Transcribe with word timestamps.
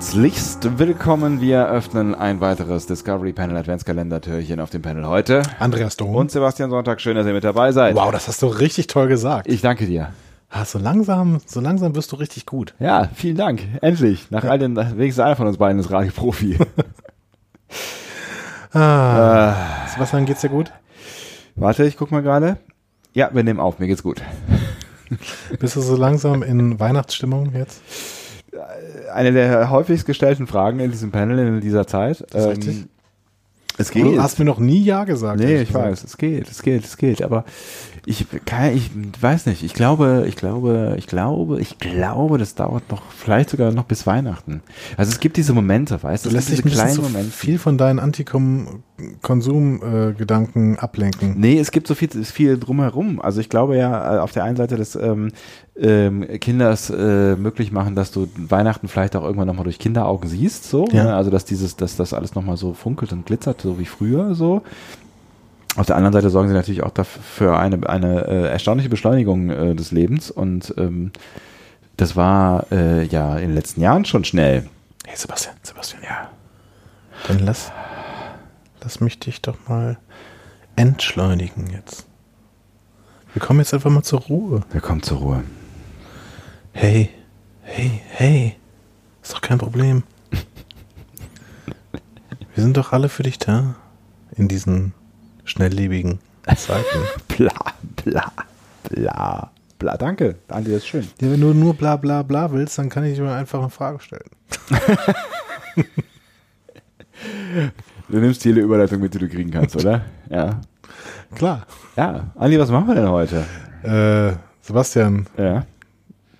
Herzlichst 0.00 0.78
willkommen. 0.78 1.42
Wir 1.42 1.68
öffnen 1.68 2.14
ein 2.14 2.40
weiteres 2.40 2.86
Discovery 2.86 3.34
Panel 3.34 3.58
Adventskalender-Türchen 3.58 4.58
auf 4.58 4.70
dem 4.70 4.80
Panel 4.80 5.06
heute. 5.06 5.42
Andreas 5.58 5.98
Dom. 5.98 6.14
Und 6.14 6.30
Sebastian 6.30 6.70
Sonntag, 6.70 7.02
schön, 7.02 7.16
dass 7.16 7.26
ihr 7.26 7.34
mit 7.34 7.44
dabei 7.44 7.70
seid. 7.72 7.94
Wow, 7.96 8.10
das 8.10 8.26
hast 8.26 8.40
du 8.40 8.46
richtig 8.46 8.86
toll 8.86 9.08
gesagt. 9.08 9.46
Ich 9.46 9.60
danke 9.60 9.84
dir. 9.84 10.14
Ah, 10.48 10.64
so 10.64 10.78
langsam, 10.78 11.42
so 11.44 11.60
langsam 11.60 11.94
wirst 11.94 12.12
du 12.12 12.16
richtig 12.16 12.46
gut. 12.46 12.72
Ja, 12.78 13.10
vielen 13.14 13.36
Dank. 13.36 13.60
Endlich. 13.82 14.30
Nach 14.30 14.42
all 14.44 14.58
den, 14.58 14.74
wenigstens 14.74 15.22
einer 15.22 15.36
von 15.36 15.46
uns 15.46 15.58
beiden 15.58 15.78
ist 15.78 15.90
Radioprofi. 15.90 16.56
Ah, 18.72 19.86
Sebastian, 19.92 20.24
geht's 20.24 20.40
dir 20.40 20.48
gut? 20.48 20.72
Warte, 21.56 21.84
ich 21.84 21.98
guck 21.98 22.10
mal 22.10 22.22
gerade. 22.22 22.56
Ja, 23.12 23.28
wir 23.34 23.42
nehmen 23.42 23.60
auf, 23.60 23.80
mir 23.80 23.86
geht's 23.88 24.02
gut. 24.02 24.22
Bist 25.58 25.76
du 25.76 25.82
so 25.82 25.94
langsam 25.96 26.42
in 26.42 26.80
Weihnachtsstimmung 26.80 27.52
jetzt? 27.52 27.82
Eine 29.14 29.32
der 29.32 29.70
häufigst 29.70 30.06
gestellten 30.06 30.46
Fragen 30.46 30.80
in 30.80 30.90
diesem 30.90 31.10
Panel 31.10 31.38
in 31.38 31.60
dieser 31.60 31.86
Zeit. 31.86 32.24
Das 32.30 32.44
ist 32.44 32.50
richtig. 32.50 32.84
Es 33.78 33.90
Du 33.92 34.02
geht. 34.02 34.18
hast 34.20 34.38
mir 34.38 34.44
noch 34.44 34.58
nie 34.58 34.82
Ja 34.82 35.04
gesagt. 35.04 35.40
Nee, 35.40 35.62
ich 35.62 35.72
weiß, 35.72 36.04
es 36.04 36.18
geht, 36.18 36.50
es 36.50 36.62
geht, 36.62 36.84
es 36.84 36.98
geht, 36.98 37.22
aber 37.22 37.44
ich 38.04 38.26
kann, 38.44 38.74
ich 38.74 38.90
weiß 39.18 39.46
nicht, 39.46 39.62
ich 39.62 39.72
glaube, 39.72 40.24
ich 40.28 40.36
glaube, 40.36 40.96
ich 40.98 41.06
glaube, 41.06 41.58
ich 41.60 41.78
glaube, 41.78 42.36
das 42.36 42.54
dauert 42.54 42.90
noch, 42.90 43.02
vielleicht 43.10 43.48
sogar 43.50 43.72
noch 43.72 43.84
bis 43.84 44.06
Weihnachten. 44.06 44.62
Also 44.98 45.12
es 45.12 45.20
gibt 45.20 45.38
diese 45.38 45.54
Momente, 45.54 46.02
weißt 46.02 46.26
du, 46.26 46.28
Du 46.30 46.36
es 46.36 46.48
lässt 46.48 46.58
diese 46.58 46.68
nicht 46.68 46.76
so 46.76 46.82
kleinen 46.82 47.00
Momente. 47.00 47.30
viel 47.30 47.58
von 47.58 47.78
deinen 47.78 48.00
Anti-Konsum-Gedanken 49.00 50.78
ablenken. 50.78 51.34
Nee, 51.38 51.58
es 51.58 51.70
gibt 51.70 51.86
so 51.86 51.94
viel, 51.94 52.08
viel 52.24 52.58
drumherum. 52.58 53.20
Also 53.20 53.40
ich 53.40 53.48
glaube 53.48 53.76
ja, 53.76 54.16
äh, 54.16 54.18
auf 54.18 54.32
der 54.32 54.44
einen 54.44 54.56
Seite, 54.56 54.76
dass 54.76 54.96
ähm, 54.96 55.32
ähm, 55.76 56.26
Kinder 56.40 56.70
es 56.70 56.90
äh, 56.90 57.36
möglich 57.36 57.72
machen, 57.72 57.94
dass 57.94 58.10
du 58.10 58.28
Weihnachten 58.36 58.88
vielleicht 58.88 59.16
auch 59.16 59.24
irgendwann 59.24 59.46
nochmal 59.46 59.64
durch 59.64 59.78
Kinderaugen 59.78 60.28
siehst, 60.28 60.64
so. 60.64 60.86
Ja. 60.92 61.04
Ne? 61.04 61.14
Also 61.14 61.30
dass 61.30 61.44
dieses, 61.44 61.76
dass 61.76 61.96
das 61.96 62.12
alles 62.12 62.34
nochmal 62.34 62.56
so 62.56 62.74
funkelt 62.74 63.12
und 63.12 63.26
glitzert, 63.26 63.60
so 63.60 63.78
wie 63.78 63.86
früher, 63.86 64.34
so. 64.34 64.62
Auf 65.76 65.86
der 65.86 65.96
anderen 65.96 66.12
Seite 66.12 66.30
sorgen 66.30 66.48
sie 66.48 66.54
natürlich 66.54 66.82
auch 66.82 66.90
dafür 66.90 67.58
eine, 67.58 67.88
eine 67.88 68.26
äh, 68.26 68.48
erstaunliche 68.48 68.88
Beschleunigung 68.88 69.50
äh, 69.50 69.74
des 69.74 69.92
Lebens 69.92 70.30
und 70.30 70.74
ähm, 70.76 71.12
das 71.96 72.16
war 72.16 72.66
äh, 72.72 73.04
ja 73.04 73.36
in 73.36 73.48
den 73.48 73.54
letzten 73.54 73.80
Jahren 73.80 74.04
schon 74.04 74.24
schnell. 74.24 74.68
Hey 75.06 75.16
Sebastian, 75.16 75.54
Sebastian, 75.62 76.02
ja. 76.02 76.30
Dann 77.28 77.38
lass, 77.40 77.70
lass 78.82 79.00
mich 79.00 79.18
dich 79.18 79.42
doch 79.42 79.56
mal 79.68 79.98
entschleunigen 80.76 81.70
jetzt. 81.70 82.06
Wir 83.32 83.40
kommen 83.40 83.60
jetzt 83.60 83.74
einfach 83.74 83.90
mal 83.90 84.02
zur 84.02 84.20
Ruhe. 84.20 84.62
Wir 84.72 84.80
kommen 84.80 85.02
zur 85.02 85.18
Ruhe. 85.18 85.44
Hey, 86.72 87.10
hey, 87.62 88.00
hey. 88.08 88.56
Ist 89.22 89.32
doch 89.32 89.40
kein 89.40 89.58
Problem. 89.58 90.02
Wir 92.54 92.64
sind 92.64 92.76
doch 92.76 92.92
alle 92.92 93.08
für 93.08 93.22
dich 93.22 93.38
da. 93.38 93.76
In 94.36 94.48
diesen 94.48 94.92
schnelllebigen 95.44 96.18
Zeiten. 96.56 96.98
Bla, 97.28 97.52
bla, 97.96 98.32
bla, 98.88 99.50
bla. 99.78 99.96
Danke, 99.96 100.36
Andi, 100.48 100.70
das 100.70 100.82
ist 100.82 100.88
schön. 100.88 101.08
Ja, 101.20 101.30
wenn 101.30 101.40
du 101.40 101.54
nur 101.54 101.74
bla 101.74 101.96
bla 101.96 102.22
bla 102.22 102.50
willst, 102.52 102.78
dann 102.78 102.88
kann 102.88 103.04
ich 103.04 103.16
dir 103.16 103.30
einfach 103.30 103.60
eine 103.60 103.70
Frage 103.70 104.00
stellen. 104.00 104.30
Du 108.10 108.18
nimmst 108.18 108.44
jede 108.44 108.60
Überleitung 108.60 109.00
mit, 109.00 109.14
die 109.14 109.18
du 109.18 109.28
kriegen 109.28 109.50
kannst, 109.50 109.76
oder? 109.76 110.02
ja. 110.30 110.60
Klar. 111.34 111.66
Ja, 111.96 112.24
Andi, 112.36 112.58
was 112.58 112.70
machen 112.70 112.88
wir 112.88 112.94
denn 112.96 113.08
heute? 113.08 113.44
Äh, 113.82 114.36
Sebastian, 114.60 115.26
Ja. 115.36 115.64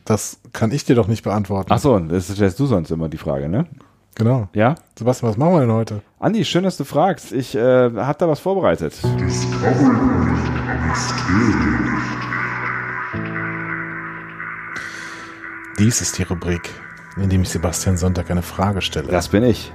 das 0.05 0.39
kann 0.53 0.73
ich 0.73 0.85
dir 0.85 0.97
doch 0.97 1.07
nicht 1.07 1.23
beantworten. 1.23 1.73
Ach 1.73 1.79
so, 1.79 1.99
das 1.99 2.29
stellst 2.29 2.59
du 2.59 2.67
sonst 2.67 2.91
immer 2.91 3.09
die 3.09 3.17
Frage, 3.17 3.49
ne? 3.49 3.67
Genau. 4.17 4.49
Ja? 4.53 4.75
Sebastian, 4.99 5.31
was 5.31 5.37
machen 5.39 5.53
wir 5.55 5.61
denn 5.61 5.73
heute? 5.73 6.03
Andi, 6.19 6.45
schön, 6.45 6.65
dass 6.65 6.77
du 6.77 6.85
fragst. 6.85 7.33
Ich 7.33 7.55
äh, 7.55 7.61
habe 7.61 8.19
da 8.19 8.29
was 8.29 8.41
vorbereitet. 8.41 8.95
Dies 15.79 16.01
ist 16.01 16.19
die 16.19 16.25
Rubrik, 16.25 16.69
in 17.17 17.31
dem 17.31 17.43
ich 17.43 17.49
Sebastian 17.49 17.97
Sonntag 17.97 18.31
eine 18.31 18.43
Frage 18.43 18.83
stelle. 18.83 19.09
Das 19.09 19.29
bin 19.29 19.43
ich. 19.45 19.73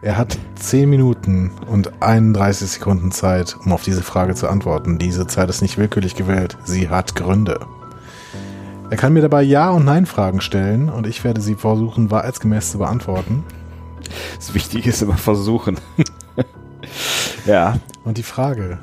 Er 0.00 0.16
hat 0.16 0.38
10 0.54 0.88
Minuten 0.88 1.50
und 1.66 2.00
31 2.00 2.70
Sekunden 2.70 3.10
Zeit, 3.10 3.56
um 3.64 3.72
auf 3.72 3.82
diese 3.82 4.02
Frage 4.02 4.36
zu 4.36 4.48
antworten. 4.48 4.98
Diese 4.98 5.26
Zeit 5.26 5.50
ist 5.50 5.60
nicht 5.60 5.76
willkürlich 5.76 6.14
gewählt. 6.14 6.56
Sie 6.64 6.88
hat 6.88 7.16
Gründe. 7.16 7.66
Er 8.90 8.96
kann 8.96 9.12
mir 9.12 9.22
dabei 9.22 9.42
Ja- 9.42 9.70
und 9.70 9.84
Nein-Fragen 9.84 10.40
stellen 10.40 10.88
und 10.88 11.08
ich 11.08 11.24
werde 11.24 11.40
sie 11.40 11.56
versuchen, 11.56 12.12
wahrheitsgemäß 12.12 12.70
zu 12.70 12.78
beantworten. 12.78 13.44
Das 14.36 14.54
Wichtige 14.54 14.88
ist 14.88 15.02
immer 15.02 15.16
versuchen. 15.16 15.78
ja. 17.44 17.76
Und 18.04 18.18
die 18.18 18.22
Frage, 18.22 18.78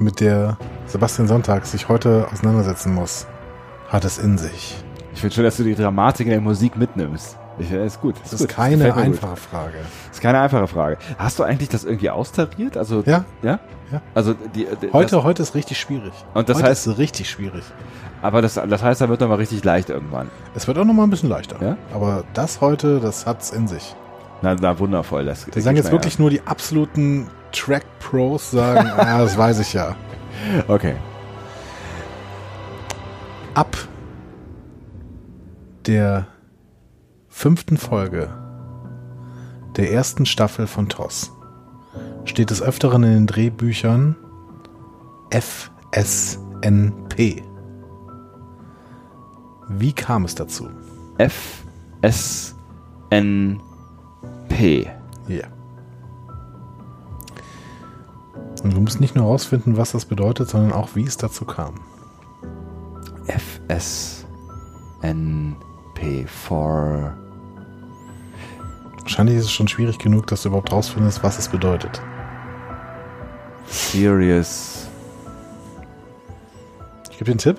mit 0.00 0.18
der 0.18 0.58
Sebastian 0.88 1.28
Sonntag 1.28 1.66
sich 1.66 1.88
heute 1.88 2.26
auseinandersetzen 2.32 2.92
muss, 2.92 3.28
hat 3.88 4.04
es 4.04 4.18
in 4.18 4.38
sich. 4.38 4.74
Ich 5.14 5.20
finde 5.20 5.36
schön, 5.36 5.44
dass 5.44 5.56
du 5.56 5.62
die 5.62 5.76
Dramatik 5.76 6.26
in 6.26 6.32
der 6.32 6.40
Musik 6.40 6.76
mitnimmst. 6.76 7.38
Ich 7.58 7.70
das 7.70 7.78
ist 7.94 8.00
gut. 8.00 8.16
Das 8.22 8.32
gut. 8.32 8.40
ist 8.40 8.48
keine 8.48 8.76
Gefällt 8.76 8.96
mir 8.96 9.02
gut. 9.02 9.12
einfache 9.14 9.36
Frage. 9.36 9.74
Das 10.08 10.16
ist 10.16 10.20
keine 10.20 10.40
einfache 10.40 10.66
Frage. 10.66 10.98
Hast 11.18 11.38
du 11.38 11.44
eigentlich 11.44 11.68
das 11.68 11.84
irgendwie 11.84 12.10
austariert? 12.10 12.76
Also, 12.76 13.02
Ja, 13.06 13.24
ja? 13.42 13.60
Ja. 13.92 14.00
Also, 14.14 14.34
die, 14.54 14.66
die, 14.82 14.92
heute, 14.92 15.14
Das, 15.16 15.24
heute 15.24 15.42
ist 15.42 15.54
richtig 15.54 15.78
schwierig. 15.78 16.12
Und 16.32 16.48
das 16.48 16.56
heute 16.58 16.68
heißt- 16.68 16.88
ist 16.90 16.98
richtig 16.98 17.30
schwierig. 17.30 17.62
aber 18.22 18.42
das, 18.42 18.54
das 18.54 18.82
heißt, 18.82 19.00
da 19.00 19.08
wird 19.08 19.20
dann 19.20 19.28
mal 19.28 19.36
richtig 19.36 19.62
leicht 19.62 19.90
irgendwann. 19.90 20.30
Es 20.54 20.66
wird 20.66 20.78
auch 20.78 20.84
noch 20.84 20.94
mal 20.94 21.04
ein 21.04 21.10
bisschen 21.10 21.28
leichter. 21.28 21.56
Ja? 21.62 21.76
Aber 21.92 22.24
das 22.32 22.60
heute, 22.60 22.98
das 22.98 23.26
hat's 23.26 23.50
in 23.50 23.68
sich. 23.68 23.94
Na, 24.42 24.56
na 24.60 24.76
wundervoll. 24.78 25.24
Das, 25.24 25.44
Die 25.46 25.60
sagen 25.60 25.76
jetzt 25.76 25.92
wirklich 25.92 26.18
nur 26.18 26.30
die 26.30 26.40
absoluten 26.46 27.28
Track-Pros 27.52 28.50
sagen, 28.50 28.90
ah, 28.96 29.18
das 29.18 29.38
weiß 29.38 29.60
ich 29.60 29.72
ja. 29.74 29.94
Okay. 30.66 30.96
Ab 33.54 33.76
der 35.86 36.26
fünften 37.34 37.76
Folge 37.76 38.30
der 39.76 39.92
ersten 39.92 40.24
Staffel 40.24 40.68
von 40.68 40.88
TOS 40.88 41.32
steht 42.24 42.50
des 42.50 42.62
Öfteren 42.62 43.02
in 43.02 43.12
den 43.12 43.26
Drehbüchern 43.26 44.14
FSNP. 45.30 45.72
Wie 49.68 49.92
kam 49.92 50.24
es 50.24 50.36
dazu? 50.36 50.68
F, 51.18 51.64
S, 52.02 52.54
N, 53.10 53.60
P. 54.48 54.88
Ja. 55.26 55.48
Und 58.62 58.74
du 58.74 58.80
musst 58.80 59.00
nicht 59.00 59.16
nur 59.16 59.24
herausfinden, 59.24 59.76
was 59.76 59.90
das 59.90 60.06
bedeutet, 60.06 60.48
sondern 60.48 60.72
auch, 60.72 60.90
wie 60.94 61.04
es 61.04 61.16
dazu 61.16 61.44
kam. 61.44 61.80
F, 63.26 63.60
S, 63.68 64.24
N, 65.02 65.56
P. 65.94 66.26
For. 66.26 67.23
Wahrscheinlich 69.04 69.36
ist 69.36 69.44
es 69.44 69.52
schon 69.52 69.68
schwierig 69.68 69.98
genug, 69.98 70.26
dass 70.26 70.42
du 70.42 70.48
überhaupt 70.48 70.72
rausfindest, 70.72 71.22
was 71.22 71.38
es 71.38 71.48
bedeutet. 71.48 72.00
Serious. 73.68 74.88
Ich 77.10 77.18
gebe 77.18 77.26
dir 77.26 77.32
einen 77.32 77.38
Tipp. 77.38 77.58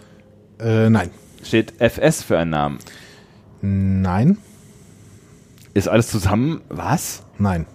äh, 0.60 0.88
nein. 0.88 1.10
Steht 1.42 1.74
FS 1.80 2.22
für 2.22 2.38
einen 2.38 2.50
Namen. 2.50 2.78
Nein, 3.60 4.38
Ist 5.74 5.88
alles 5.88 6.08
zusammen? 6.08 6.60
Was? 6.68 7.24
nein, 7.38 7.66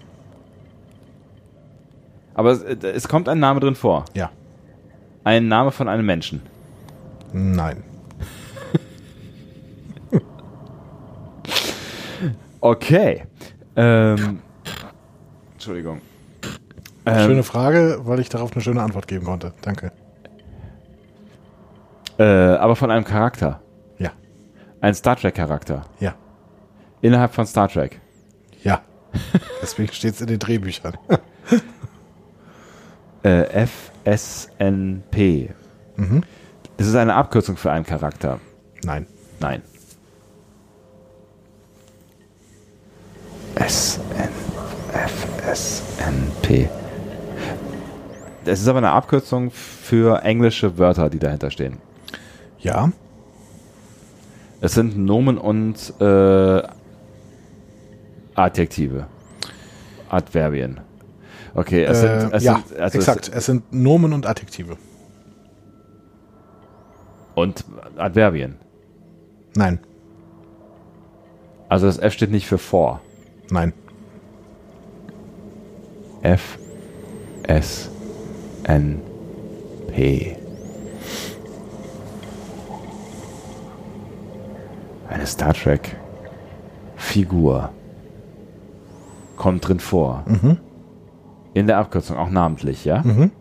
Aber 2.40 2.52
es, 2.52 2.62
äh, 2.64 2.78
es 2.96 3.10
kommt 3.10 3.28
ein 3.28 3.40
Name 3.40 3.60
drin 3.60 3.76
vor. 3.76 4.06
ja, 4.14 4.32
Ein 5.26 5.50
Name 5.50 5.72
von 5.72 5.90
einem 5.90 6.06
Menschen. 6.06 6.42
nein. 7.34 7.84
Okay. 12.62 13.24
Ähm, 13.76 14.40
Entschuldigung. 15.54 16.02
Ähm, 17.06 17.26
Schöne 17.26 17.44
Frage, 17.44 18.00
weil 18.04 18.20
ich 18.20 18.28
darauf 18.30 18.52
eine 18.52 18.62
schöne 18.62 18.82
Antwort 18.82 19.08
geben 19.08 19.26
konnte. 19.26 19.54
Danke. 19.62 19.92
äh, 22.18 22.24
aber 22.24 22.76
von 22.76 22.92
einem 22.92 23.06
Charakter. 23.06 23.62
Ja, 23.98 24.12
Ein 24.82 24.94
Star 24.94 25.16
Trek 25.16 25.36
Charakter. 25.36 25.86
ja, 26.02 26.16
Innerhalb 27.02 27.34
von 27.34 27.46
Star 27.46 27.70
Trek. 27.70 28.02
ja. 28.64 28.82
Deswegen 29.62 29.92
steht 29.94 30.14
es 30.16 30.22
in 30.22 30.28
den 30.28 30.38
Drehbüchern. 30.40 30.96
Äh, 33.24 33.68
FSNP. 34.06 35.50
Mhm. 35.98 36.24
Ist 36.78 36.88
es 36.88 36.96
eine 36.96 37.16
Abkürzung 37.16 37.58
für 37.58 37.72
einen 37.72 37.86
Charakter? 37.86 38.40
Nein. 38.84 39.06
Nein. 39.40 39.62
SN, 43.68 44.30
FSNP. 45.44 46.70
Es 48.46 48.62
ist 48.62 48.68
aber 48.68 48.78
eine 48.80 48.92
Abkürzung 48.92 49.52
für 49.52 50.24
englische 50.24 50.78
Wörter, 50.78 51.10
die 51.10 51.20
dahinter 51.20 51.52
stehen. 51.52 51.78
Ja, 52.60 52.92
Es 54.62 54.74
sind 54.74 54.98
Nomen 54.98 55.38
und 55.38 55.94
äh, 56.02 56.62
Adjektive. 58.36 59.08
Adverbien. 60.10 60.82
Okay, 61.60 61.84
es 61.84 62.02
äh, 62.02 62.22
sind, 62.22 62.34
es 62.34 62.44
ja, 62.46 62.64
sind 62.66 62.80
also 62.80 62.98
exakt. 62.98 63.32
Es, 63.34 63.46
sind 63.46 63.74
Nomen 63.74 64.14
und 64.14 64.26
Adjektive. 64.26 64.74
Es, 64.74 64.78
und 67.36 67.66
Adverbien. 67.98 68.56
Nein, 69.56 69.80
Also 71.68 71.88
das 71.88 71.98
F 71.98 72.14
steht 72.14 72.32
nicht 72.32 72.48
für 72.48 72.58
vor. 72.58 73.02
nein. 73.50 73.74
F 76.22 76.58
S 77.44 77.90
N 78.64 79.02
P. 79.88 80.38
Eine 85.10 85.26
Star 85.28 85.54
Trek 85.54 85.98
Figur 86.96 87.70
kommt 89.36 89.68
drin 89.68 89.82
vor. 89.82 90.24
Mhm. 90.26 90.58
In 91.54 91.68
der 91.68 91.78
Abkürzung, 91.78 92.18
auch 92.18 92.30
namentlich, 92.30 92.86
ja? 92.86 93.02
Mhm. 93.04 93.32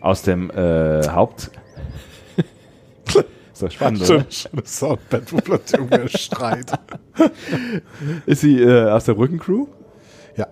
Aus 0.00 0.22
dem 0.22 0.50
äh, 0.50 1.06
Haupt. 1.08 1.50
so 3.52 3.68
spannend, 3.68 4.02
oder? 4.02 4.24
Schöne 4.30 4.62
Soundband, 4.64 5.32
wo 5.32 5.36
plötzlich 5.36 5.80
irgendwer 5.80 6.08
schreit. 6.08 6.72
Ist 8.26 8.40
sie 8.40 8.60
äh, 8.60 8.90
aus 8.90 9.04
der 9.04 9.14
Brückencrew? 9.14 9.66
Ja, 10.36 10.48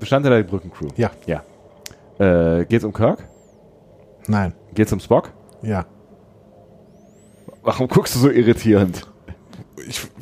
Bestandteil 0.00 0.42
der 0.42 0.48
Brückencrew? 0.48 0.88
ja, 0.96 1.10
Ja. 1.26 1.42
Äh, 2.18 2.64
geht's 2.64 2.84
um 2.84 2.92
Kirk? 2.92 3.28
nein, 4.26 4.52
Geht's 4.74 4.92
um 4.92 5.00
Spock? 5.00 5.32
ja. 5.62 5.84
Warum 7.62 7.86
guckst 7.88 8.14
du 8.14 8.20
so 8.20 8.30
irritierend? 8.30 9.06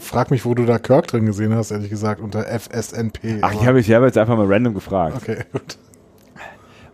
Ich 0.07 0.13
frage 0.13 0.33
mich, 0.33 0.45
wo 0.45 0.55
du 0.55 0.65
da 0.65 0.79
Kirk 0.79 1.09
drin 1.09 1.27
gesehen 1.27 1.53
hast, 1.53 1.73
ehrlich 1.73 1.91
gesagt, 1.91 2.21
unter 2.21 2.45
FSNP. 2.45 3.41
Ach, 3.43 3.53
ich 3.53 3.67
habe 3.67 3.81
ich 3.81 3.93
hab 3.93 4.05
jetzt 4.05 4.17
einfach 4.17 4.37
mal 4.37 4.47
random 4.47 4.73
gefragt. 4.73 5.17
Okay, 5.17 5.39
gut. 5.53 5.79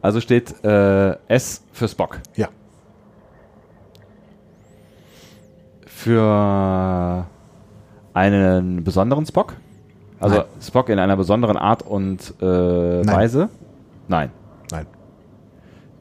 Also 0.00 0.22
steht 0.22 0.64
äh, 0.64 1.16
S 1.28 1.62
für 1.72 1.88
Spock. 1.88 2.20
Ja, 2.36 2.48
Für 5.84 7.26
einen 8.14 8.82
besonderen 8.82 9.26
Spock? 9.26 9.56
Also 10.18 10.38
Nein. 10.38 10.46
Spock 10.62 10.88
in 10.88 10.98
einer 10.98 11.16
besonderen 11.18 11.58
Art 11.58 11.82
und 11.82 12.34
äh, 12.40 12.44
Weise? 13.06 13.50
Nein. 14.08 14.30
nein. 14.70 14.86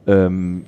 Ähm, 0.07 0.65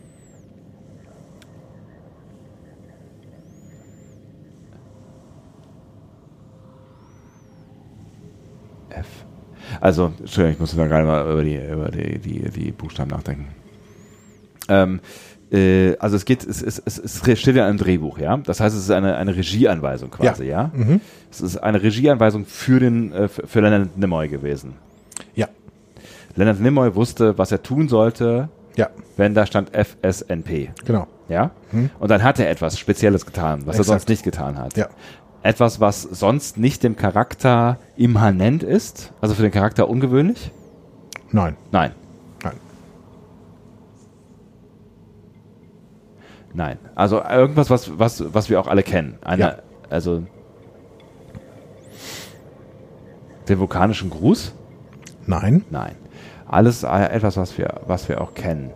F. 9.04 9.26
Also, 9.80 10.12
Entschuldigung, 10.20 10.54
ich 10.54 10.60
muss 10.60 10.76
da 10.76 10.88
gerade 10.88 11.06
mal 11.06 11.32
über 11.32 11.44
die, 11.44 11.56
über 11.56 11.90
die, 11.90 12.20
die, 12.20 12.50
die 12.50 12.72
Buchstaben 12.72 13.10
nachdenken. 13.12 13.48
Ähm, 14.70 15.00
äh, 15.52 15.96
also 15.98 16.16
es 16.16 16.26
geht, 16.26 16.44
es, 16.46 16.62
es, 16.62 16.82
es, 16.86 16.98
es 16.98 17.40
steht 17.40 17.56
ja 17.56 17.70
im 17.70 17.78
Drehbuch, 17.78 18.18
ja. 18.18 18.38
Das 18.38 18.60
heißt, 18.60 18.76
es 18.76 18.84
ist 18.84 18.92
eine, 18.92 19.16
eine 19.16 19.36
Regieanweisung 19.36 20.10
quasi, 20.12 20.46
ja. 20.46 20.72
Mhm. 20.74 21.00
Es 21.32 21.42
ist 21.42 21.58
eine 21.58 21.82
Regieanweisung 21.82 22.46
für 22.46 22.80
den, 22.80 23.12
äh, 23.14 23.28
für 23.28 23.48
für 23.48 23.62
Leonard 23.62 23.98
Nimoy 23.98 24.28
gewesen. 24.28 24.74
Ja, 25.36 25.48
Leonard 26.36 26.60
Nimoy 26.60 26.96
wusste, 26.96 27.38
was 27.38 27.52
er 27.52 27.62
tun 27.62 27.88
sollte, 27.88 28.50
ja, 28.76 28.90
wenn 29.18 29.34
da 29.34 29.46
stand 29.46 29.72
FSNP. 29.76 30.72
genau. 30.86 31.08
Ja? 31.30 31.52
Und 32.00 32.12
dann 32.12 32.22
hat 32.22 32.38
er 32.40 32.50
etwas 32.50 32.78
Spezielles 32.78 33.26
getan, 33.26 33.62
was 33.66 33.78
er 33.78 33.82
Exakt. 33.82 33.86
sonst 33.88 34.10
nicht 34.10 34.24
getan 34.24 34.58
hat. 34.58 34.76
Ja, 34.76 34.90
Etwas, 35.44 35.82
was 35.82 36.02
sonst 36.04 36.58
nicht 36.58 36.84
dem 36.84 36.96
Charakter 36.96 37.78
immanent 37.98 38.64
ist, 38.64 39.12
also 39.20 39.36
für 39.36 39.42
den 39.42 39.52
Charakter 39.52 39.90
ungewöhnlich? 39.90 40.52
nein, 41.32 41.58
Nein. 41.72 41.92
nein. 42.44 42.54
Nein. 46.54 46.78
Also 46.96 47.22
irgendwas, 47.22 47.70
was, 47.70 48.00
was, 48.00 48.34
was 48.34 48.50
wir 48.50 48.60
auch 48.60 48.68
alle 48.68 48.84
kennen. 48.84 49.18
Eine, 49.22 49.42
Ja. 49.44 49.56
Also 49.90 50.24
den 53.50 53.60
vulkanischen 53.60 54.10
Gruß? 54.10 54.54
Nein, 55.26 55.66
Nein. 55.70 55.96
Alles 56.48 56.84
äh, 56.84 56.88
etwas, 56.88 57.36
was 57.36 57.58
wir, 57.58 57.82
was 57.88 58.08
wir 58.10 58.22
auch 58.22 58.34
kennen. 58.34 58.72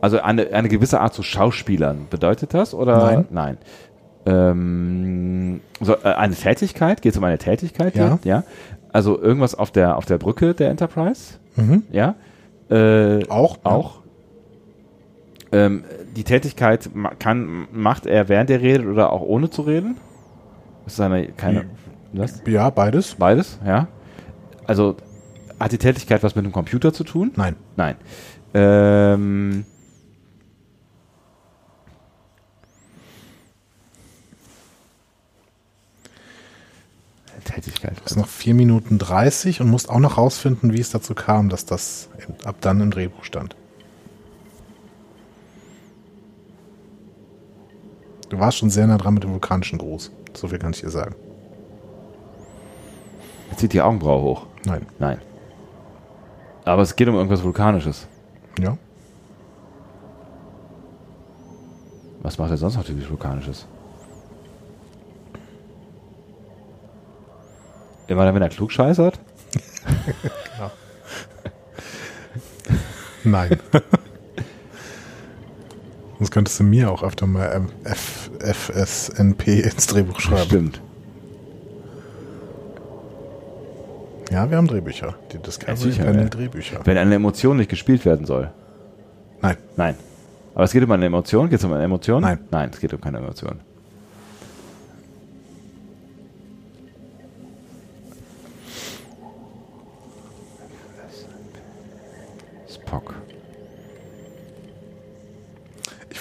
Also 0.00 0.20
eine, 0.20 0.52
eine 0.52 0.68
gewisse 0.68 1.00
Art 1.00 1.14
zu 1.14 1.22
Schauspielern, 1.22 2.06
bedeutet 2.08 2.54
das? 2.54 2.74
Oder? 2.74 2.96
Nein. 2.98 3.26
Nein. 3.30 3.58
Ähm, 4.24 5.60
so, 5.80 5.94
äh, 5.94 6.14
eine 6.14 6.34
Tätigkeit? 6.34 7.02
Geht 7.02 7.12
es 7.12 7.18
um 7.18 7.24
eine 7.24 7.38
Tätigkeit? 7.38 7.94
Ja. 7.94 8.18
Hier? 8.22 8.30
ja. 8.30 8.44
Also 8.92 9.20
irgendwas 9.20 9.54
auf 9.54 9.70
der, 9.70 9.96
auf 9.96 10.04
der 10.04 10.18
Brücke 10.18 10.54
der 10.54 10.70
Enterprise? 10.70 11.34
Mhm. 11.56 11.84
Ja. 11.90 12.14
Äh, 12.70 13.26
Auch, 13.28 13.56
ja. 13.56 13.70
Auch. 13.70 14.02
Ähm, 15.50 15.84
die 16.16 16.24
Tätigkeit 16.24 16.88
kann, 17.18 17.66
macht 17.72 18.06
er 18.06 18.28
während 18.28 18.50
er 18.50 18.60
redet 18.60 18.86
oder 18.86 19.12
auch 19.12 19.22
ohne 19.22 19.50
zu 19.50 19.62
reden? 19.62 19.96
Das 20.84 20.94
ist 20.94 21.00
eine, 21.00 21.28
keine, 21.28 21.66
was? 22.12 22.42
ja, 22.46 22.70
beides. 22.70 23.14
Beides, 23.14 23.58
ja. 23.64 23.88
Also 24.66 24.96
hat 25.60 25.72
die 25.72 25.78
Tätigkeit 25.78 26.22
was 26.22 26.34
mit 26.34 26.44
dem 26.44 26.52
Computer 26.52 26.92
zu 26.92 27.04
tun? 27.04 27.32
Nein, 27.36 27.56
Nein. 27.76 27.96
Ähm, 28.54 29.64
Tätigkeit. 37.44 37.98
du 37.98 38.04
hast 38.04 38.16
noch 38.16 38.28
4 38.28 38.54
Minuten 38.54 38.98
30 38.98 39.60
und 39.60 39.70
musst 39.70 39.88
auch 39.88 39.98
noch 39.98 40.18
rausfinden, 40.18 40.72
wie 40.72 40.80
es 40.80 40.90
dazu 40.90 41.14
kam, 41.14 41.48
dass 41.48 41.66
das 41.66 42.08
ab 42.44 42.56
dann 42.60 42.80
im 42.80 42.90
Drehbuch 42.90 43.24
stand. 43.24 43.56
Du 48.28 48.38
warst 48.38 48.58
schon 48.58 48.70
sehr 48.70 48.86
nah 48.86 48.96
dran 48.96 49.14
mit 49.14 49.24
dem 49.24 49.32
vulkanischen 49.32 49.78
Gruß. 49.78 50.10
So 50.32 50.48
viel 50.48 50.58
kann 50.58 50.72
ich 50.72 50.80
dir 50.80 50.88
sagen. 50.88 51.14
Er 53.50 53.58
zieht 53.58 53.74
die 53.74 53.82
Augenbraue 53.82 54.22
hoch. 54.22 54.46
Nein. 54.64 54.86
Nein. 54.98 55.20
Aber 56.64 56.80
es 56.82 56.96
geht 56.96 57.08
um 57.08 57.14
irgendwas 57.14 57.42
Vulkanisches. 57.42 58.06
Ja. 58.58 58.78
Was 62.22 62.38
macht 62.38 62.50
er 62.50 62.56
sonst 62.56 62.76
noch 62.76 62.84
typisch 62.84 63.10
Vulkanisches? 63.10 63.66
Immer 68.12 68.26
dann, 68.26 68.34
wenn 68.34 68.42
er 68.42 68.50
klug 68.50 68.70
scheißert? 68.70 69.18
Nein. 73.24 73.58
Sonst 76.18 76.30
könntest 76.30 76.60
du 76.60 76.64
mir 76.64 76.90
auch 76.90 77.02
öfter 77.02 77.26
mal 77.26 77.50
ähm, 77.54 77.68
F 77.84 78.30
FSNP 78.38 79.60
ins 79.60 79.86
Drehbuch 79.86 80.20
schreiben. 80.20 80.44
Stimmt. 80.44 80.82
Ja, 84.30 84.50
wir 84.50 84.58
haben 84.58 84.66
Drehbücher. 84.66 85.14
Die 85.32 85.38
Discovery 85.38 85.76
sicher, 85.76 86.12
ja. 86.12 86.24
Drehbücher. 86.24 86.80
Wenn 86.84 86.98
eine 86.98 87.14
Emotion 87.14 87.56
nicht 87.56 87.70
gespielt 87.70 88.04
werden 88.04 88.26
soll. 88.26 88.50
Nein. 89.40 89.56
Nein. 89.76 89.94
Aber 90.54 90.64
es 90.64 90.72
geht 90.72 90.84
um 90.84 90.90
eine 90.90 91.06
Emotion? 91.06 91.48
Geht 91.48 91.60
es 91.60 91.64
um 91.64 91.72
eine 91.72 91.84
Emotion? 91.84 92.20
Nein. 92.20 92.40
Nein, 92.50 92.70
es 92.74 92.78
geht 92.78 92.92
um 92.92 93.00
keine 93.00 93.18
Emotion. 93.18 93.60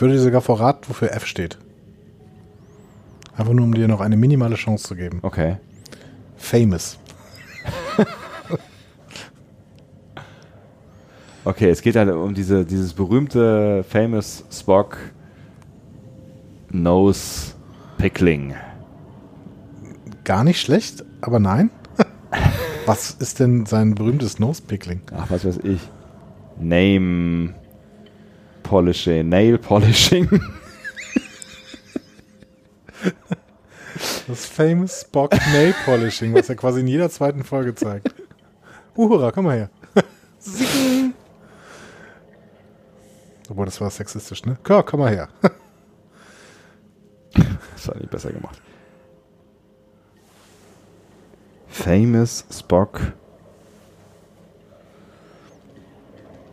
Ich 0.02 0.04
würde 0.04 0.16
dir 0.16 0.22
sogar 0.22 0.42
verraten, 0.42 0.90
wofür 0.90 1.12
F 1.12 1.28
steht. 1.28 1.60
Einfach 3.38 3.54
nur, 3.54 3.66
um 3.66 3.72
dir 3.76 3.88
noch 3.88 4.02
eine 4.02 4.18
minimale 4.18 4.56
Chance 4.56 4.88
zu 4.88 4.96
geben. 4.96 5.20
Okay. 5.22 5.58
Famous. 6.38 6.98
Okay, 11.44 11.70
es 11.70 11.82
geht 11.84 11.96
halt 11.96 12.10
um 12.10 12.34
diese, 12.34 12.66
dieses 12.66 12.94
berühmte 12.94 13.84
famous 13.84 14.44
Spock 14.52 14.98
Nose 16.72 17.54
Pickling. 17.98 18.56
Gar 20.24 20.44
nicht 20.44 20.62
schlecht, 20.62 21.04
aber 21.22 21.40
nein. 21.40 21.70
Was 22.88 23.12
ist 23.12 23.40
denn 23.40 23.68
sein 23.68 23.94
berühmtes 23.94 24.40
Nose-Pickling? 24.40 25.02
Ach, 25.16 25.30
was 25.30 25.46
weiß 25.46 25.60
ich. 25.64 25.80
Name 26.60 27.54
Polishing, 28.72 29.28
Nail 29.28 29.58
Polishing. 29.58 30.30
Das 34.30 34.46
Famous 34.46 35.02
Spock 35.02 35.34
Nail 35.52 35.74
Polishing, 35.84 36.34
was 36.34 36.48
er 36.48 36.56
quasi 36.56 36.80
in 36.80 36.88
jeder 36.88 37.10
zweiten 37.10 37.44
Folge 37.44 37.76
zeigt. 37.76 38.16
Uhura, 38.96 39.34
komm 39.34 39.44
mal 39.44 39.58
her. 39.58 39.70
Obwohl, 43.50 43.66
das 43.66 43.82
war 43.82 43.90
sexistisch, 43.90 44.46
ne? 44.46 44.58
Komm, 44.64 44.86
komm 44.86 45.02
mal 45.02 45.14
her. 45.14 45.28
Das 47.74 47.90
war 47.90 47.98
nicht 47.98 48.10
besser 48.10 48.32
gemacht. 48.32 48.62
Famous 51.68 52.46
Spock 52.50 53.02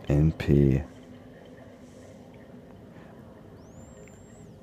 NP. 0.09 0.83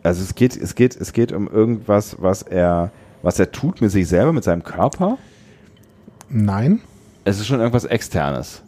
Also 0.06 0.22
es 0.22 0.36
geht, 0.36 0.56
es 0.56 0.76
geht, 0.76 0.94
es 0.94 1.12
geht 1.12 1.32
um 1.32 1.48
irgendwas, 1.48 2.16
was 2.20 2.42
er, 2.42 2.92
was 3.22 3.40
er 3.40 3.50
tut 3.50 3.80
mit 3.80 3.90
sich 3.90 4.06
selber, 4.06 4.32
mit 4.32 4.44
seinem 4.44 4.62
Körper. 4.62 5.18
Nein. 6.28 6.80
Es 7.24 7.40
ist 7.40 7.46
schon 7.48 7.58
irgendwas 7.58 7.84
Externes. 7.84 8.62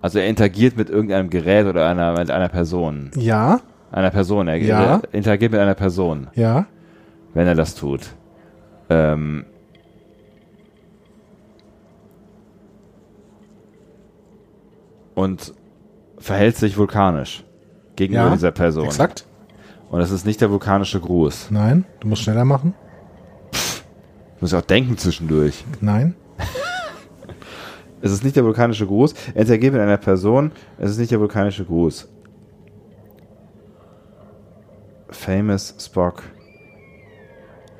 Also 0.00 0.18
er 0.18 0.26
interagiert 0.26 0.78
mit 0.78 0.88
irgendeinem 0.88 1.28
Gerät 1.28 1.66
oder 1.66 1.86
einer, 1.86 2.16
mit 2.18 2.30
einer 2.30 2.48
Person. 2.48 3.10
Ja, 3.14 3.60
Einer 3.92 4.10
Person. 4.10 4.48
Er, 4.48 4.56
Ja. 4.56 4.82
er 5.02 5.02
interagiert 5.12 5.52
mit 5.52 5.60
einer 5.60 5.74
Person, 5.74 6.28
ja. 6.34 6.64
wenn 7.34 7.46
er 7.46 7.54
das 7.54 7.74
tut. 7.74 8.14
Ähm, 8.88 9.44
und 15.14 15.52
verhält 16.18 16.56
sich 16.56 16.78
vulkanisch 16.78 17.44
gegenüber 17.96 18.28
Ja, 18.28 18.30
dieser 18.30 18.52
Person. 18.52 18.86
Exakt. 18.86 19.26
Und 19.90 19.98
das 19.98 20.10
ist 20.10 20.24
nicht 20.24 20.40
der 20.40 20.50
vulkanische 20.50 21.00
Gruß. 21.00 21.48
Nein. 21.50 21.84
Du 21.98 22.08
musst 22.08 22.22
schneller 22.22 22.44
machen. 22.44 22.74
Ich 23.52 24.40
muss 24.42 24.52
ja 24.52 24.58
auch 24.60 24.64
denken 24.64 24.96
zwischendurch. 24.96 25.64
Nein. 25.80 26.14
Es 28.02 28.12
ist 28.12 28.24
nicht 28.24 28.34
der 28.34 28.46
vulkanische 28.46 28.86
Gruß. 28.86 29.12
Er 29.34 29.42
interagiert 29.42 29.74
mit 29.74 29.82
einer 29.82 29.98
Person. 29.98 30.52
Es 30.78 30.90
ist 30.92 30.96
nicht 30.96 31.10
der 31.10 31.20
vulkanische 31.20 31.66
Gruß. 31.66 32.08
Famous 35.10 35.74
Spock. 35.78 36.22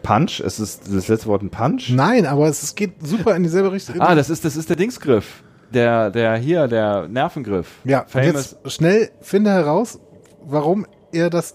Punch? 0.02 0.40
Es 0.40 0.60
ist 0.60 0.94
das 0.94 1.08
letzte 1.08 1.26
Wort 1.28 1.42
ein 1.42 1.48
Punch? 1.48 1.88
Nein, 1.88 2.26
aber 2.26 2.48
es, 2.48 2.62
es 2.62 2.74
geht 2.74 2.94
super 3.02 3.34
in 3.34 3.44
dieselbe 3.44 3.72
Richtung. 3.72 3.98
Ah, 3.98 4.14
das 4.14 4.28
ist, 4.28 4.44
das 4.44 4.56
ist 4.56 4.68
der 4.68 4.76
Dingsgriff. 4.76 5.42
Der, 5.72 6.10
der 6.10 6.36
hier, 6.36 6.68
der 6.68 7.08
Nervengriff. 7.08 7.68
ja, 7.84 8.04
Famous. 8.06 8.56
jetzt 8.62 8.72
schnell 8.72 9.10
finde 9.22 9.50
heraus, 9.52 10.00
warum 10.44 10.84
er 11.12 11.30
das, 11.30 11.54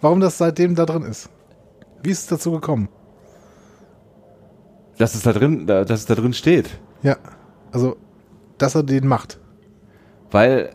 warum 0.00 0.20
das 0.20 0.38
seitdem 0.38 0.74
da 0.74 0.86
drin 0.86 1.02
ist. 1.02 1.28
Wie 2.02 2.10
ist 2.10 2.20
es 2.20 2.26
dazu 2.26 2.52
gekommen? 2.52 2.88
Dass 4.98 5.14
es 5.14 5.22
da 5.22 5.32
drin, 5.32 5.66
da- 5.66 5.84
dass 5.84 6.00
es 6.00 6.06
da 6.06 6.14
drin 6.14 6.32
steht. 6.32 6.70
Ja, 7.02 7.16
also, 7.72 7.96
dass 8.58 8.74
er 8.74 8.82
den 8.82 9.06
macht. 9.06 9.38
Weil 10.30 10.70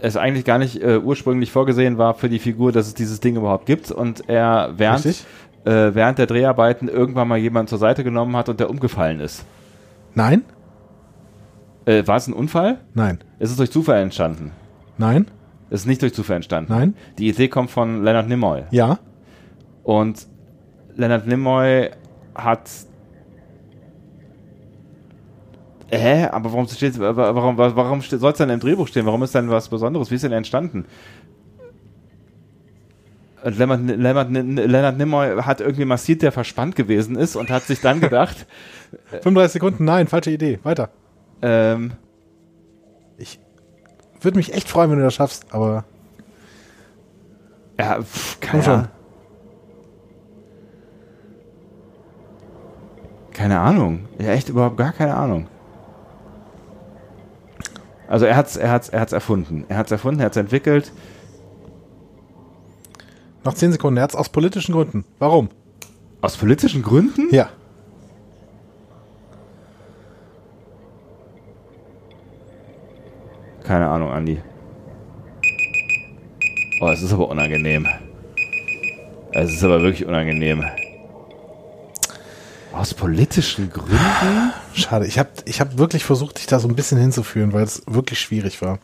es 0.00 0.16
eigentlich 0.16 0.44
gar 0.44 0.58
nicht 0.58 0.82
äh, 0.82 0.98
ursprünglich 0.98 1.52
vorgesehen 1.52 1.98
war 1.98 2.14
für 2.14 2.28
die 2.28 2.38
Figur, 2.38 2.72
dass 2.72 2.86
es 2.86 2.94
dieses 2.94 3.20
Ding 3.20 3.36
überhaupt 3.36 3.66
gibt 3.66 3.90
und 3.92 4.28
er 4.28 4.72
während, 4.76 5.04
äh, 5.06 5.94
während 5.94 6.18
der 6.18 6.26
Dreharbeiten 6.26 6.88
irgendwann 6.88 7.28
mal 7.28 7.38
jemanden 7.38 7.68
zur 7.68 7.78
Seite 7.78 8.02
genommen 8.02 8.34
hat 8.36 8.48
und 8.48 8.58
der 8.58 8.68
umgefallen 8.70 9.20
ist. 9.20 9.44
Nein? 10.14 10.44
Äh, 11.84 12.06
war 12.06 12.16
es 12.16 12.26
ein 12.26 12.32
Unfall? 12.32 12.78
Nein. 12.94 13.18
Es 13.38 13.50
ist 13.50 13.58
durch 13.58 13.70
Zufall 13.70 14.00
entstanden. 14.02 14.50
Nein? 14.98 15.30
Es 15.72 15.80
ist 15.80 15.86
nicht 15.86 16.02
durch 16.02 16.12
Zufall 16.12 16.36
entstanden. 16.36 16.70
Nein? 16.70 16.94
Die 17.16 17.30
Idee 17.30 17.48
kommt 17.48 17.70
von 17.70 18.04
Leonard 18.04 18.28
Nimoy. 18.28 18.64
Ja? 18.72 18.98
Und 19.82 20.26
Leonard 20.96 21.26
Nimoy 21.26 21.88
hat. 22.34 22.68
Hä? 25.90 26.26
Aber 26.26 26.52
warum 26.52 26.68
steht 26.68 26.98
warum, 26.98 27.56
warum 27.56 28.02
soll 28.02 28.32
es 28.32 28.36
denn 28.36 28.50
im 28.50 28.60
Drehbuch 28.60 28.86
stehen? 28.86 29.06
Warum 29.06 29.22
ist 29.22 29.34
denn 29.34 29.48
was 29.48 29.70
Besonderes? 29.70 30.10
Wie 30.10 30.16
ist 30.16 30.24
denn 30.24 30.32
entstanden? 30.32 30.84
Und 33.42 33.56
Leonard, 33.58 33.80
Leonard, 33.80 34.30
Leonard 34.30 34.98
Nimoy 34.98 35.42
hat 35.42 35.62
irgendwie 35.62 35.86
massiert, 35.86 36.20
der 36.20 36.32
verspannt 36.32 36.76
gewesen 36.76 37.16
ist 37.16 37.34
und 37.34 37.48
hat 37.48 37.62
sich 37.62 37.80
dann 37.80 37.98
gedacht, 37.98 38.46
35 39.22 39.54
Sekunden, 39.54 39.86
nein, 39.86 40.06
falsche 40.06 40.32
Idee. 40.32 40.58
Weiter. 40.64 40.90
ähm, 41.40 41.92
würde 44.24 44.36
mich 44.38 44.54
echt 44.54 44.68
freuen, 44.68 44.90
wenn 44.90 44.98
du 44.98 45.04
das 45.04 45.14
schaffst, 45.14 45.46
aber 45.50 45.84
ja, 47.78 48.00
pff, 48.02 48.40
keine. 48.40 48.64
Ahnung. 48.64 48.88
Keine 53.32 53.60
Ahnung. 53.60 54.08
Ja, 54.18 54.28
echt 54.28 54.48
überhaupt 54.48 54.76
gar 54.76 54.92
keine 54.92 55.14
Ahnung. 55.14 55.48
Also 58.06 58.26
er 58.26 58.36
hat's, 58.36 58.56
er 58.56 58.70
hat's, 58.70 58.90
er 58.90 59.00
hat's 59.00 59.12
erfunden. 59.12 59.64
Er 59.68 59.78
hat's 59.78 59.90
erfunden, 59.90 60.20
er 60.20 60.26
hat's 60.26 60.36
entwickelt. 60.36 60.92
noch 63.42 63.54
10 63.54 63.72
Sekunden. 63.72 63.96
Er 63.96 64.02
hat's 64.02 64.14
aus 64.14 64.28
politischen 64.28 64.74
Gründen. 64.74 65.04
Warum? 65.18 65.48
Aus 66.20 66.36
politischen 66.36 66.82
Gründen? 66.82 67.34
Ja. 67.34 67.48
Keine 73.72 73.88
Ahnung, 73.88 74.10
Andi. 74.10 74.38
Oh, 76.82 76.88
es 76.88 77.00
ist 77.00 77.10
aber 77.10 77.30
unangenehm. 77.30 77.88
Es 79.30 79.50
ist 79.50 79.64
aber 79.64 79.80
wirklich 79.80 80.04
unangenehm. 80.04 80.62
Aus 82.74 82.92
politischen 82.92 83.70
Gründen? 83.70 84.52
Schade. 84.74 85.06
Ich 85.06 85.18
habe 85.18 85.30
ich 85.46 85.62
hab 85.62 85.78
wirklich 85.78 86.04
versucht, 86.04 86.36
dich 86.36 86.46
da 86.48 86.58
so 86.58 86.68
ein 86.68 86.74
bisschen 86.74 86.98
hinzuführen, 86.98 87.54
weil 87.54 87.62
es 87.62 87.82
wirklich 87.86 88.20
schwierig 88.20 88.60
war. 88.60 88.78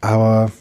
Aber 0.00 0.52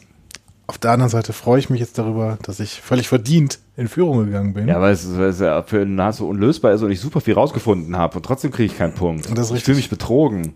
auf 0.66 0.80
der 0.80 0.90
anderen 0.90 1.12
Seite 1.12 1.32
freue 1.32 1.60
ich 1.60 1.70
mich 1.70 1.82
jetzt 1.82 2.00
darüber, 2.00 2.40
dass 2.42 2.60
ich 2.60 2.82
völlig 2.82 3.08
verdient 3.08 3.60
in 3.78 3.88
Führung 3.88 4.26
gegangen 4.26 4.56
bin. 4.56 4.68
Ja, 4.68 4.82
weil 4.82 4.94
es, 4.94 5.20
weil 5.20 5.30
es 5.30 5.40
ja 5.40 5.62
für 5.62 5.86
nahezu 5.86 6.28
unlösbar 6.28 6.74
ist 6.74 6.82
und 6.82 6.90
ich 6.90 7.00
super 7.00 7.22
viel 7.22 7.36
rausgefunden 7.36 7.96
habe 7.96 8.18
und 8.18 8.26
trotzdem 8.26 8.50
kriege 8.50 8.74
ich 8.74 8.78
keinen 8.80 8.96
Punkt. 8.96 9.26
Das 9.38 9.52
ist 9.52 9.58
ich 9.58 9.64
fühle 9.64 9.78
richtig. 9.78 9.92
mich 9.92 10.00
betrogen. 10.00 10.56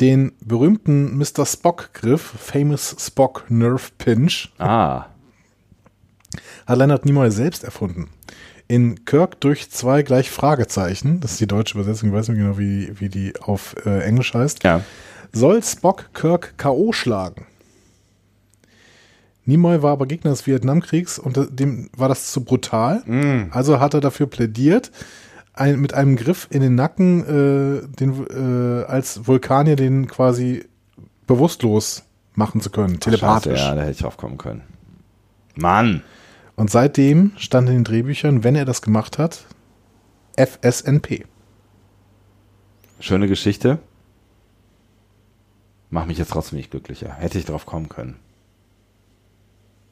Den 0.00 0.32
berühmten 0.44 1.16
Mr. 1.18 1.44
Spock-Griff, 1.44 2.22
Famous 2.38 2.94
Spock 3.00 3.44
Nerve 3.48 3.90
Pinch, 3.98 4.52
Ah, 4.58 5.06
hat 6.66 6.78
Leonard 6.78 7.04
Nimoy 7.04 7.30
selbst 7.30 7.64
erfunden. 7.64 8.08
In 8.68 9.04
Kirk 9.06 9.40
durch 9.40 9.70
zwei 9.70 10.02
gleich 10.02 10.30
Fragezeichen, 10.30 11.20
das 11.20 11.32
ist 11.32 11.40
die 11.40 11.46
deutsche 11.46 11.78
Übersetzung, 11.78 12.10
ich 12.10 12.14
weiß 12.14 12.28
nicht 12.28 12.38
genau, 12.38 12.58
wie, 12.58 13.00
wie 13.00 13.08
die 13.08 13.32
auf 13.40 13.74
äh, 13.86 14.00
Englisch 14.04 14.34
heißt, 14.34 14.62
Ja. 14.62 14.84
soll 15.32 15.62
Spock 15.64 16.10
Kirk 16.12 16.54
K.O. 16.58 16.92
schlagen. 16.92 17.46
Nimoy 19.46 19.82
war 19.82 19.92
aber 19.92 20.06
Gegner 20.06 20.30
des 20.32 20.46
Vietnamkriegs 20.46 21.18
und 21.18 21.38
dem 21.58 21.88
war 21.96 22.08
das 22.10 22.30
zu 22.30 22.44
brutal. 22.44 23.02
Also 23.50 23.80
hat 23.80 23.94
er 23.94 24.02
dafür 24.02 24.26
plädiert, 24.26 24.92
ein, 25.58 25.80
mit 25.80 25.94
einem 25.94 26.16
Griff 26.16 26.48
in 26.50 26.60
den 26.60 26.74
Nacken 26.74 27.24
äh, 27.24 27.88
den, 27.88 28.26
äh, 28.26 28.84
als 28.84 29.26
Vulkanier 29.26 29.76
den 29.76 30.06
quasi 30.06 30.64
bewusstlos 31.26 32.04
machen 32.34 32.60
zu 32.60 32.70
können, 32.70 33.00
telepathisch. 33.00 33.58
Scheiße, 33.58 33.68
ja, 33.68 33.74
da 33.74 33.82
hätte 33.82 33.92
ich 33.92 33.98
drauf 33.98 34.16
kommen 34.16 34.38
können. 34.38 34.62
Mann! 35.54 36.02
Und 36.56 36.70
seitdem 36.70 37.32
stand 37.36 37.68
in 37.68 37.76
den 37.76 37.84
Drehbüchern, 37.84 38.42
wenn 38.42 38.56
er 38.56 38.64
das 38.64 38.82
gemacht 38.82 39.18
hat, 39.18 39.44
FSNP. 40.36 41.24
Schöne 43.00 43.28
Geschichte. 43.28 43.78
Mach 45.90 46.06
mich 46.06 46.18
jetzt 46.18 46.32
trotzdem 46.32 46.58
nicht 46.58 46.70
glücklicher. 46.70 47.14
Hätte 47.14 47.38
ich 47.38 47.44
drauf 47.44 47.64
kommen 47.64 47.88
können. 47.88 48.16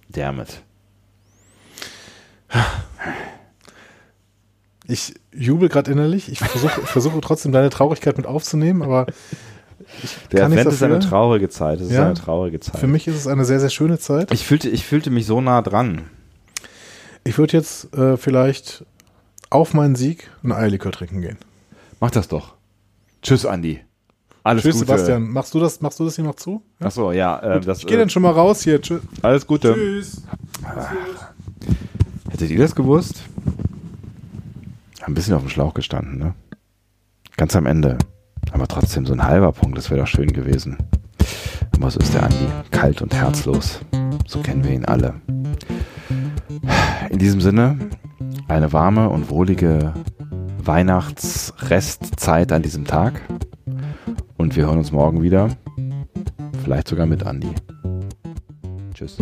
Damit. 0.09 0.63
Ich 4.89 5.15
jubel 5.33 5.69
gerade 5.69 5.91
innerlich. 5.91 6.31
Ich 6.31 6.39
versuche 6.39 6.81
versuche 6.87 7.21
trotzdem 7.21 7.53
deine 7.53 7.71
Traurigkeit 7.71 8.17
mit 8.17 8.27
aufzunehmen, 8.27 8.83
aber 8.83 9.07
ich 10.03 10.17
Der 10.33 10.41
kann 10.43 10.53
Advent 10.53 10.73
ist 10.73 10.83
eine 10.83 10.99
traurige 11.01 11.49
Zeit. 11.49 11.81
Es 11.81 11.89
ist 11.89 11.93
Ja. 11.95 12.07
eine 12.07 12.15
traurige 12.15 12.61
Zeit. 12.61 12.79
Für 12.79 12.87
mich 12.87 13.07
ist 13.09 13.17
es 13.17 13.27
eine 13.27 13.45
sehr, 13.45 13.61
sehr 13.61 13.71
schöne 13.71 13.99
Zeit. 13.99 14.33
ich, 14.33 14.45
fühlte, 14.45 14.69
ich 14.69 14.85
fühlte 14.85 15.11
mich 15.11 15.27
so 15.27 15.41
nah 15.41 15.63
dran. 15.63 16.03
Ich 17.25 17.39
würde 17.39 17.55
jetzt 17.55 17.93
äh, 17.95 18.17
vielleicht 18.17 18.85
auf 19.51 19.75
meinen 19.75 19.97
Sieg 19.97 20.31
ein 20.45 20.53
Eierlikör 20.53 20.93
trinken 20.93 21.21
gehen. 21.21 21.39
Mach 22.01 22.11
das 22.11 22.29
doch. 22.29 22.55
Tschüss, 23.23 23.47
Andi. 23.47 23.81
Alles 24.45 24.63
Tschüss, 24.63 24.75
Gute. 24.75 24.87
Sebastian. 24.87 25.29
Machst 25.31 25.55
du 25.55 25.59
das, 25.61 25.81
machst 25.81 25.99
du 25.99 26.05
das 26.05 26.15
hier 26.15 26.25
noch 26.25 26.37
zu? 26.37 26.63
Achso, 26.79 27.11
ja. 27.11 27.39
Äh, 27.41 27.61
das, 27.61 27.81
Ich 27.81 27.87
gehe 27.87 27.97
äh, 27.97 28.01
dann 28.01 28.11
schon 28.11 28.23
mal 28.23 28.31
raus 28.33 28.63
hier. 28.63 28.81
Tschüss. 28.81 29.01
alles 29.23 29.45
Gute. 29.47 29.75
Tschüss. 29.75 30.23
Hättet 32.31 32.51
ihr 32.51 32.59
das 32.59 32.75
gewusst? 32.75 33.23
Ein 35.07 35.15
bisschen 35.15 35.35
auf 35.35 35.43
dem 35.43 35.51
Schlauch 35.51 35.73
gestanden, 35.73 36.19
ne? 36.19 36.35
Ganz 37.37 37.55
am 37.55 37.67
Ende. 37.67 37.97
Aber 38.51 38.67
trotzdem 38.67 39.07
so 39.07 39.13
ein 39.13 39.23
halber 39.23 39.53
Punkt, 39.53 39.79
das 39.79 39.89
wäre 39.89 40.01
doch 40.01 40.07
schön 40.09 40.33
gewesen. 40.33 40.79
Aber 41.77 41.91
so 41.91 42.01
ist 42.01 42.13
der 42.13 42.25
Andi. 42.25 42.47
Kalt 42.73 43.03
und 43.03 43.15
herzlos. 43.15 43.81
So 44.27 44.41
kennen 44.41 44.65
wir 44.65 44.73
ihn 44.73 44.85
alle. 44.85 45.15
In 47.11 47.19
diesem 47.21 47.41
Sinne, 47.41 47.79
eine 48.49 48.73
warme 48.73 49.09
und 49.09 49.31
wohlige 49.31 49.95
Weihnachtsrestzeit 50.65 52.51
an 52.51 52.63
diesem 52.63 52.85
Tag. 52.85 53.21
Und 54.37 54.57
wir 54.57 54.67
hören 54.67 54.79
uns 54.79 54.91
morgen 54.91 55.23
wieder. 55.23 55.51
Vielleicht 56.65 56.89
sogar 56.89 57.07
mit 57.07 57.25
Andi. 57.25 57.55
Tschüss. 58.93 59.19